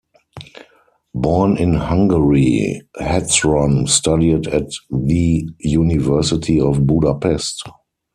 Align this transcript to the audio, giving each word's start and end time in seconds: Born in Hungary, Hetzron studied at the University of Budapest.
Born 1.13 1.57
in 1.57 1.75
Hungary, 1.75 2.81
Hetzron 2.97 3.87
studied 3.87 4.47
at 4.47 4.71
the 4.89 5.47
University 5.59 6.59
of 6.59 6.87
Budapest. 6.87 7.61